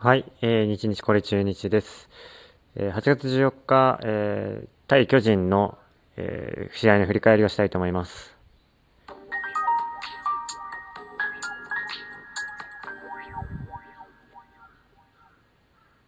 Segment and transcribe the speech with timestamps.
[0.00, 2.08] はい、えー、日日これ中日です。
[2.76, 5.76] えー、8月14日、えー、対巨人の、
[6.16, 8.32] えー、試合の振り返りをしたいと思います。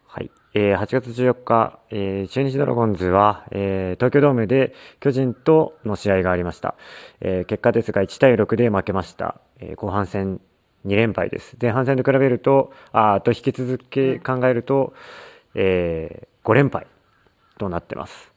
[0.07, 6.75] はい、えー、8月14日、えー、中日ドラゴンズは、えー、東京ドームで巨人との試合がありました。
[7.19, 9.41] えー、結果ですが1対6で負けました。
[9.59, 10.39] えー、後半戦
[10.85, 11.55] 2連敗です。
[11.61, 14.93] 前半戦と比べると、ああと引き続き考えると、
[15.55, 16.87] えー、5連敗
[17.57, 18.31] となってます。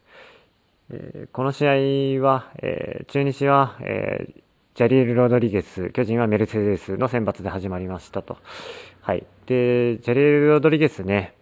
[0.91, 4.41] えー、この試合は、えー、中日は、えー、
[4.75, 8.37] ジャリール・ロドリゲス、巨人はメルセデスの選抜で始まりましたと。
[9.01, 9.25] はい。
[9.47, 11.33] で、ジャリール・ロドリゲスね、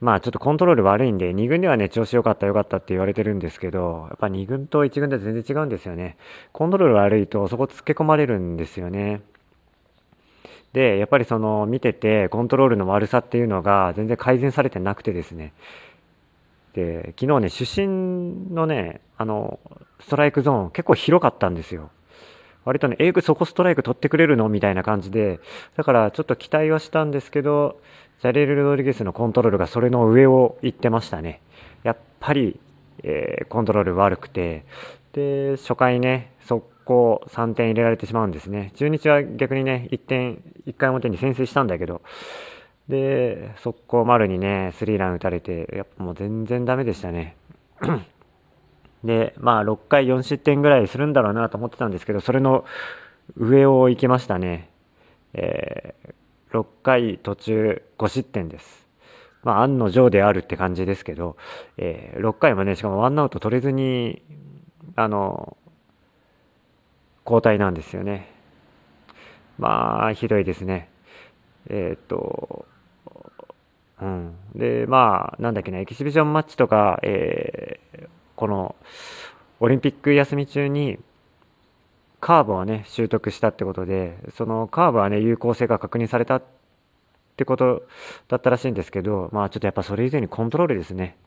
[0.00, 6.18] まあちょっとコントロール悪いんで、2軍ではね、調子良かった良かったって言われてるんですけど、やっぱ2軍と1軍では全然違うんですよね。
[6.52, 9.22] コントロール悪いとそこつけ込まれるんですよね。
[10.74, 15.54] で、やっぱりその見ててコントロールの悪さっていうのが全然改善されてなくてですね。
[16.74, 19.60] で、昨日ね、出身のね、あの、
[20.00, 21.90] ストライクゾーン結構広かったんですよ。
[22.64, 24.48] 割とね、えー、そこストライク取ってくれるの？
[24.48, 25.38] みたいな感じで、
[25.76, 27.78] だからちょっと期待はしたんですけど、
[28.20, 31.40] ジャレル・ロドリゲスのコントロールがそれの上を行ってましたね。
[31.84, 32.58] やっぱり、
[33.04, 34.64] えー、コントロール悪くて、
[35.12, 38.72] で、初回ね、速攻3点入れられてしまうんですね。
[38.76, 42.02] 中日は逆にね、1点、1回表に先制したんだけど、
[42.88, 47.36] で、速攻丸にね、スリーラン打たれて、やっぱもう全然ダメでしたね。
[49.04, 52.64] で、まあ6回4失点ぐらいするんだろうなと思ってたんですけど、それの
[53.36, 54.70] 上を行きましたね。
[55.32, 58.84] えー、6回途中5失点です。
[59.42, 61.36] まあ、案の定であるって感じですけど、
[61.76, 64.22] えー、6回もね、しかもワンアウト取れずに、
[64.96, 65.56] あの、
[67.24, 68.30] 交代なんですよね。
[69.58, 70.88] まあ、ひどいですね。
[71.68, 72.66] えっ、と、
[74.00, 74.34] うん。
[74.54, 78.74] で、まあ、なんだっけな、エキシビションマッチとか、えー、この、
[79.60, 80.98] オリンピック休み中に、
[82.20, 86.42] カーブをね、習得したってことで、そのカーブはね、有効性が確認されたっ
[87.36, 87.82] てこと
[88.28, 91.18] だったらしいんですけど、まあちょっとやっぱそれ以前にコントロールですね。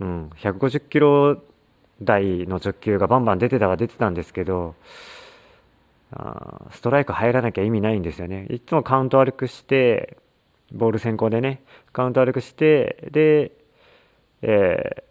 [0.00, 1.42] うん、150キロ
[2.04, 4.74] 台の直球がバンバン出てたは出てたんですけど、
[6.12, 8.46] あストライク入らなきゃ意味ないんですよね。
[8.50, 10.16] いつもカウント悪くして、
[10.72, 11.62] ボール先行でね、
[11.92, 13.52] カウント悪くして、で、
[14.42, 15.02] えー、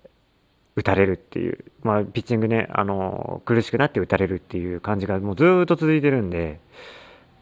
[0.75, 6.59] 打たれるっていう、まあ、ピッチングね、あの苦しくなって打たれるっていう感じがもうずっと続いてるんで、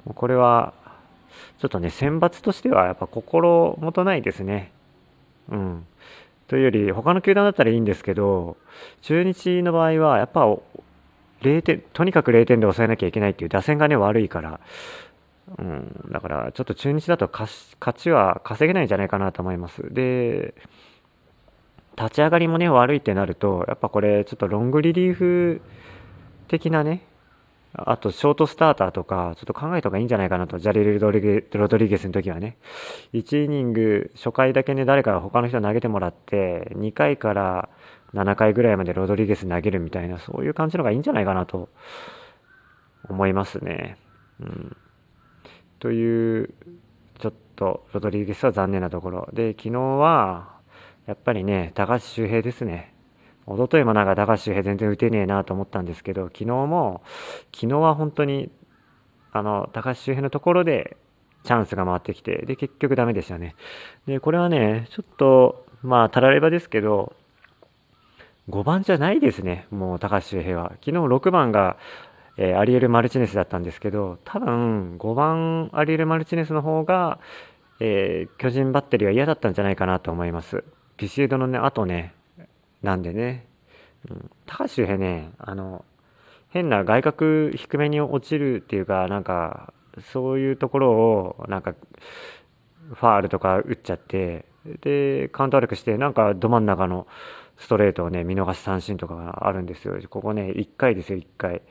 [0.06, 0.74] これは、
[1.60, 4.72] ちょっとね、選抜としてはやっぱ心もとないですね。
[5.50, 5.86] うん。
[6.50, 8.58] というより、他の球団だったらいいんですけど、
[9.02, 10.48] 中日の場合は、やっぱ、
[11.42, 14.60] 0点、とにかく0点で抑えなきゃいけないっていう打線がね、悪いから、
[15.60, 17.50] うん、だから、ちょっと中日だと勝
[17.96, 19.94] ちは稼げないんじゃないかなと思います。
[19.94, 20.56] で、
[21.98, 25.62] 立ち上がりもね、悪いってなると、やっぱこれ、ちょっとロングリリーフ
[26.48, 27.04] 的なね、
[27.74, 31.12] あと、ショートスターターとか、ちょっと考えた方がいいんじゃないかなと、ジャリル・ロ
[31.68, 32.58] ドリゲスの時はね。
[33.14, 37.70] 1イニング、初回だけね、誰か他の人投げてもらって、2回から
[38.14, 41.70] 7回ぐらいまでロドリゲス投げるみたいな、そういう感じのがいいんじゃないかなと
[43.08, 43.98] 思いますね。
[44.40, 44.78] うん。
[45.78, 46.50] という、
[47.20, 49.30] ちょっと、ロドリゲスは残念なところ。
[49.32, 50.58] で、昨日は、
[51.06, 52.96] やっぱりね、高橋周平ですね。
[53.56, 57.02] 一昨日もなんか高橋周平全然打てねえなと思ったんですけど、昨日も、
[57.54, 58.52] 昨日は本当に、
[59.32, 60.98] あの、高橋周平のところで
[61.44, 63.56] チャンスが回ってきて、で、結局ダメでしたね。
[64.06, 67.14] で、これはね、ちょっと、まあ、たらればですけど、
[68.50, 70.72] 5番じゃないですね、もう高橋周平は。
[70.82, 71.78] 昨日6番が、
[72.38, 77.20] えー、アリエル・マルチネスだったんですけど、多分5番アリエル・マルチネスの方が、
[77.80, 80.64] えー、巨人バッテリーは嫌だったんじゃないかなと思います。
[80.98, 82.14] ビシエドのね、あとね、
[82.82, 83.48] なんでね、
[84.10, 85.86] うん、高橋周平ね、あの、
[86.50, 89.74] 変な外角低めに落ちるっていうか、なんか、
[90.12, 91.76] そういうところを、なんか、
[92.94, 94.46] ファールとか打っちゃって、
[94.82, 97.08] で、カウント悪くして、なんかど真ん中の
[97.58, 99.96] ストレートをね、見逃し三振とかがあるんですよ。
[100.10, 101.62] ここね、1回ですよ、1回。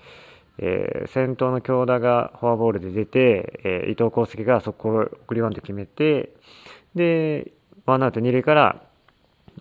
[0.61, 6.35] えー、先頭の京田がフォアボールで出て、えー、伊藤康介がそこを送りバント決めて、
[6.94, 7.53] で、
[7.87, 8.82] ワンアウト2塁から、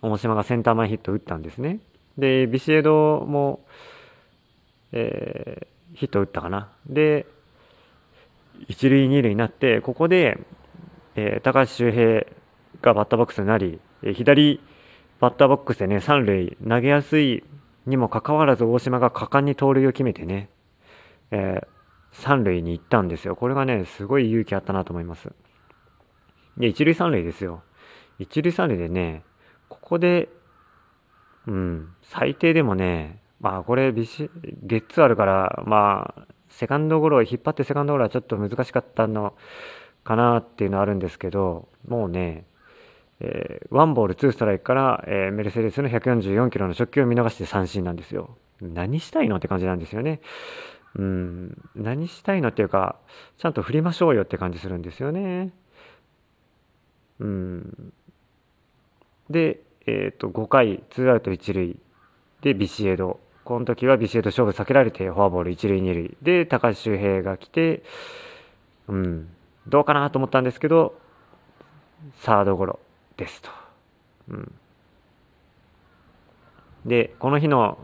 [0.01, 1.79] 大島がセンター前ヒット打ったんですね。
[2.17, 3.65] で、ビシエドも、
[4.91, 6.69] えー、ヒットを打ったかな。
[6.87, 7.25] で、
[8.67, 10.39] 一塁二塁になって、ここで、
[11.15, 12.25] えー、高橋周平
[12.81, 14.61] がバッターボックスになり、えー、左
[15.19, 17.43] バッターボックスでね、三塁投げやすい
[17.85, 20.49] にもかかわらず大島が果敢に盗塁を決めてね、
[21.31, 21.67] えー、
[22.11, 23.35] 三塁に行ったんですよ。
[23.35, 25.31] これがね、すごい勇気あったなと思います。
[26.57, 27.63] で、一塁三塁ですよ。
[28.19, 29.23] 一塁三塁でね、
[29.69, 30.29] ここで、
[31.47, 34.29] うん、最低でもね、まあこれビシ、
[34.63, 39.35] ゲッツあるから、まあ、セカンドゴロ引っ張ってセカンドゴロはちょっと難しかったの
[40.03, 42.45] かなっていうのはあるんですけど、もうね、
[43.19, 48.37] えー、ワンボールツーストライクから、えー、メルセデスの144キロの直球を見逃して三振なんですよ。
[48.61, 50.21] 何したいのって感じなんですよね。
[50.95, 52.97] うん、何したいのっていうか、
[53.37, 55.53] ちゃんと振りましょうよって感じするんですよね。
[57.19, 57.93] うん。
[59.29, 61.79] で、え、ー、と、5回、ツーアウト1塁
[62.41, 63.19] でビシエド。
[63.43, 67.81] この時はビシエド勝負避けられてフォアボール1塁2塁で高橋周平が来て、
[68.89, 69.29] うん、
[69.67, 70.99] どうかなと思ったんですけど、
[72.21, 72.79] サードゴロ
[73.15, 73.49] ですと。
[74.29, 74.51] うん、
[76.85, 77.77] で、この日の、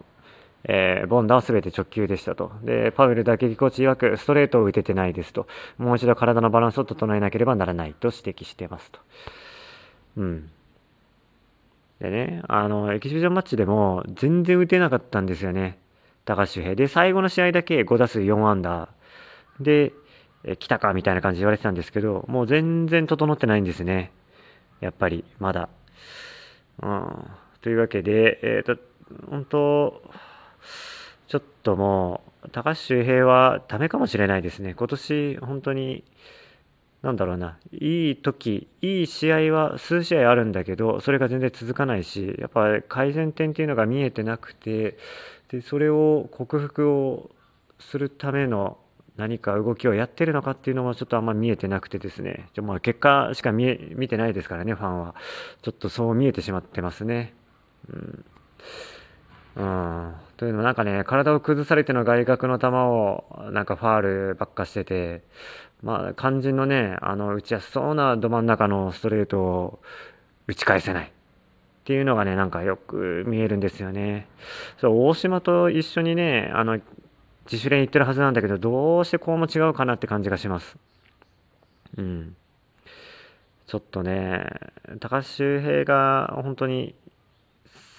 [0.66, 2.52] えー、ボンダは全て直球でしたと。
[2.64, 5.48] で、パウエル打撃コーチ曰く、ストレートを打ててないですと。
[5.78, 9.00] もう一度体のバランスを整えなければならないと指摘してますと。
[10.18, 10.50] うん。
[12.04, 15.80] でね、あの、エキシビジョンマッチでも全然打てなかったんですよね。
[16.26, 16.76] 高橋周平。
[16.76, 18.90] で、最後の試合だけ5打数4安打。
[19.62, 19.94] で、
[20.44, 24.12] え来たかみたいな感じで言われてたんですけど、もう全然整ってないんですね。
[24.82, 25.70] やっぱり、まだ。
[26.82, 27.28] うん。
[27.62, 28.82] というわけで、えっ、ー、と、
[29.30, 30.04] 本当、
[31.30, 34.74] ちょっともう、高橋周平はダメかもしれないですね。
[34.74, 36.04] 今年、本当に、
[37.04, 44.98] なんだろうな、いい時、いい試合は数試合あるんだけど、それが全然続かないし、やっぱ改善点っていうのが見えてなくて、
[45.50, 47.30] で、それを克服を
[47.78, 48.78] するための
[49.18, 55.14] 何か動きをやってるのかっていうのもちょっとあんま見えてなくてですね、ちょまあ結果しか見え見てないですからね、ファンは。
[55.62, 57.34] ちょっとそう見えてしまってますね。
[57.90, 58.26] うん。
[59.56, 65.22] うん、というのもなんかね、体を崩されての外角の球をなんかファールばっかしてて、
[65.84, 69.80] まあ、肝心のね、あの、打ちやすそうなど真ん中のストレートを
[70.48, 71.08] 打ち返せない。
[71.08, 74.28] っていうのがね、なんかよく見えるんですよね。
[74.80, 76.80] そう、大島と一緒にね、あの、
[77.52, 80.78] 自主練行ってるはずなんだけど、どうしてこうも違うかなって感じがします。
[81.98, 82.36] うん。
[83.68, 84.46] ちょっとね、
[85.02, 86.96] 高橋周平が本当に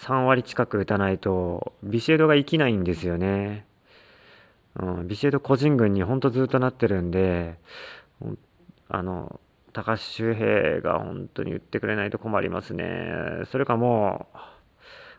[0.05, 3.65] 3割近く打たないと、ビシエドが生きないんですよね。
[4.79, 7.59] うん、ビシエド個人軍にほんとずっとなってるんで、
[8.91, 9.41] あの、
[9.73, 12.85] 高橋周平が本当に打ってくれないと困りますね。
[13.51, 14.39] それかもう、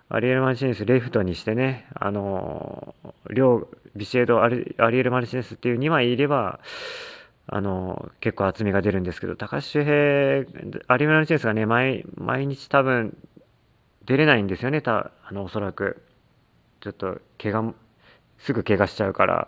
[0.10, 2.94] アリエル・マルチネスレフトにしてね、あの、
[3.32, 6.60] 両、ビシエド、アリエル・マルチネスっていう2枚いれば、
[7.48, 13.18] あの、結構厚みが出るんですけど、高橋周平、アリエル・マルチネスがね、毎、毎日多分
[14.06, 16.04] 出れないんですよね、たあの、おそらく。
[16.80, 17.74] ちょっと、怪我
[18.38, 19.48] すぐ怪我しちゃうから。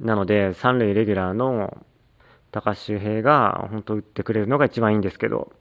[0.00, 1.84] なので、三塁レギュラーの
[2.50, 5.52] 高橋周平が本当打ってくれるのが一番いいんですけど、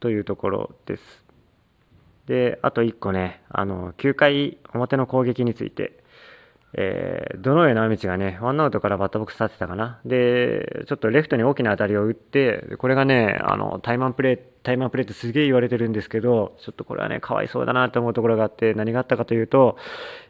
[0.00, 1.24] というところです。
[2.26, 6.02] で、あと1個ね、あの、9回表の攻撃について、
[6.78, 9.98] えー、どのような道がね、ワンアウトからバッターボックス立ってたかな。
[10.04, 19.78] で、ちょっとレフトに大きな当たりを打って、これがね、あの、タイマンプレー、タイマンプレーってすげえ言われてるんですけど、ちょっとこれはね、かわいそうだなと思うところがあって、何があったかというと、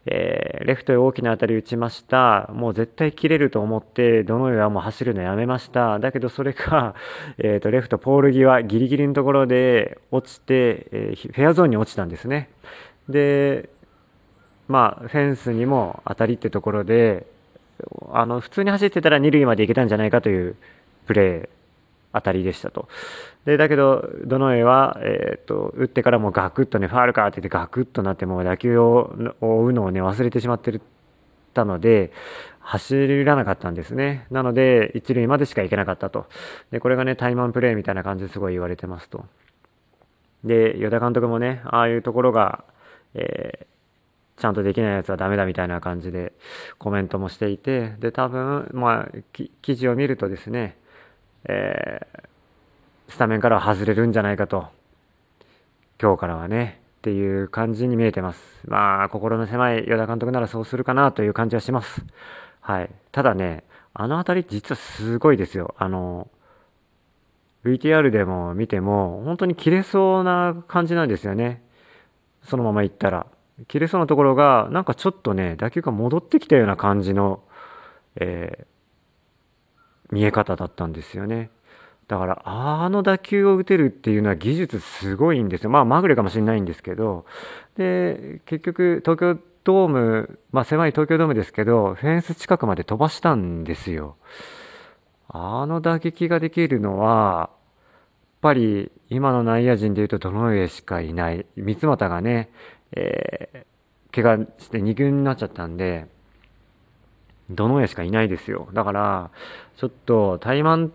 [0.07, 2.49] えー、レフトへ大きな当たり打ちました。
[2.53, 5.99] もう絶対切れると思って、どのようはもう走るのやめました。
[5.99, 6.95] だけどそれが、
[7.39, 12.51] えっ、ー、と、レフトポール際、ギリギリのところで落ちて、え、フェアゾーンに落ちたんですね。
[13.09, 13.69] で、
[14.69, 17.27] まあ、フェンスにも当たりってところで、
[18.13, 20.57] あの、普通に走ってたら二塁まで行けたんじゃないかという
[21.07, 21.49] プレー、
[22.13, 22.89] 当たりでしたと。
[23.45, 30.81] で、だけど、どの絵は、えっ、と、打ってからもうガクッとね、ファールかって言ってガクッとなって、もう打球を追うのをね、忘れてしまってる
[31.57, 32.13] たので、
[32.61, 34.27] 走らなかったんですね。
[34.31, 36.27] なので、一塁までしか行けなかったと。
[36.71, 39.25] で、これがね、タイマンプレーみたいな感じですごい言われてますと。
[40.45, 42.65] で、与田監督もね、ああいうところが、
[43.15, 43.76] えー
[44.37, 46.33] ちゃんとできないやつはダメだみたいな感じで
[46.79, 50.77] コメントもしていて、で、多分、まあ、記事を見るとですね、
[51.45, 54.67] えー、スタメンからは外れるんじゃないかと、
[56.01, 58.41] 今日からはね、っていう感じに見えてます。
[58.67, 62.05] まあ、心の狭い与田監督ならそうするかなという感じはします。
[62.61, 62.91] はい。
[63.13, 63.65] ただね、
[63.95, 65.75] あの辺り実はすごいですよ。
[65.79, 66.29] あの、
[67.65, 71.63] VTR でも見ても、本当に切れそうな感じなんですよね。
[72.43, 73.27] そのまま行ったら。
[73.69, 77.41] 切れそうなところが、なんかちょっとね、打球が戻ってきたような感じの、
[78.17, 81.51] えー、見え方だったんですよね。
[82.09, 85.71] だから、あの打球を打てるっていうのは技術すごいんですよ。
[85.71, 87.25] まあ、まぐれかもしれないんですけど、
[87.77, 94.17] で、結局、東京ドーム、まあ、狭い東京ドームですけど、フェンス近くまで飛ばしたんですよ。
[95.29, 97.51] あの打撃ができるのは、やっ
[98.41, 101.47] ぱり今の内野陣でいうと、どの上しかいない。
[101.57, 102.51] 三俣がね、
[102.93, 106.07] えー、怪我して2軍になっちゃったんで、
[107.51, 108.69] どの上しかいないですよ。
[108.73, 109.31] だから、
[109.77, 110.91] ちょっと、怠慢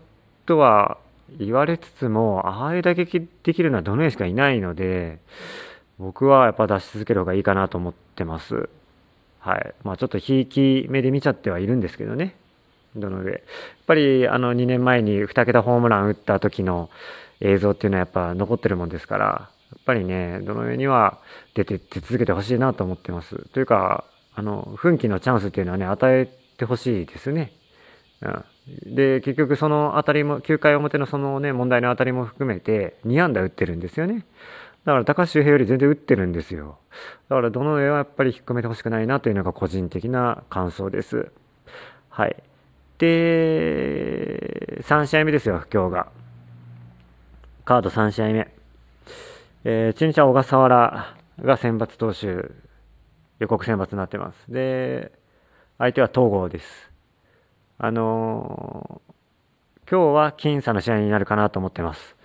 [0.46, 0.98] とは
[1.38, 5.18] 言われつつも、ああいう打撃できるのはどの上しかいないので、
[5.98, 8.68] 僕はやっぱ出し続ける方がいいかなと思ってます。
[9.40, 9.74] はい。
[9.82, 12.34] まあちょっとひいき目で見ちゃってはいるんですけどね。
[12.96, 13.32] どの上。
[13.32, 13.40] やっ
[13.86, 16.90] ぱりあの2年前に2桁ホームラン打った時の
[17.40, 21.18] 映像っていうのはやっぱ残ってるもんですから、やっぱりね、どの上には
[21.54, 23.48] 出て出続けてほしいなと思ってます。
[23.50, 26.26] というか、あの、奮起のチャンスっていうのはね、与え
[26.56, 27.52] てほしいですね。
[28.20, 28.94] うん。
[28.94, 34.24] で、結局その当たりも、9回表のそのね、問題の当たりも含めて2安打打ってるんですよね。
[34.84, 36.78] だから高橋周平より全然打ってるんですよ。
[37.28, 41.30] だからどの上はやっぱり引っ込めてほしくないなというのが個人的な感想です。
[42.08, 42.36] はい。
[42.98, 46.06] で、3試合目ですよ、今日が。
[47.64, 48.52] カード3試合目。
[49.64, 52.50] えー、中日は小笠原が選抜投手、
[53.38, 54.52] 予告選抜になってます。
[54.52, 55.12] で、
[55.78, 56.90] 相手は東郷です。
[57.78, 62.16] あのー、今日は僅差の試合になるかなと思ってます。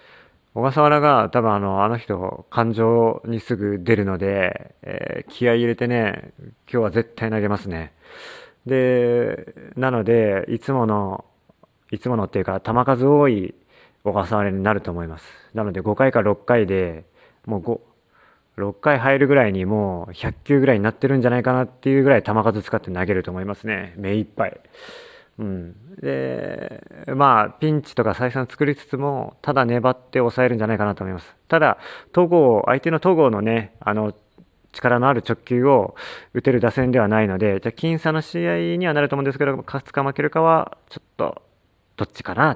[0.55, 7.93] 小笠原が多分あの、あの人、感情にすぐ出るので、えー、気合い入れてね、今日は絶対投げますね。
[8.65, 11.23] で、なので、いつもの、
[11.91, 13.53] いつものっていうか、球数多い
[14.03, 15.27] 小笠原になると思います。
[15.53, 17.05] なので、5回か6回で、
[17.47, 17.79] もう5、
[18.69, 23.93] 6回入るぐらいにもう100球ぐらいになってるんじゃないかなっていうぐらい球数使って投げると思いますね。
[23.97, 24.59] 目いっぱい。
[25.39, 26.83] うん、で、
[27.15, 31.35] まあ、ピンチとか再三作りつつも、ただ粘って抑えるんじゃないかなと思います。
[31.47, 31.77] ただ、
[32.11, 34.13] 戸郷、相手の戸郷のね、あの、
[34.73, 35.95] 力のある直球を
[36.33, 41.41] 打てる打線ではないので、じゃ、僅差の試合にはなると思うんですけど、勝つか負けるかは、ちょっと、
[41.97, 42.55] どっちかなっ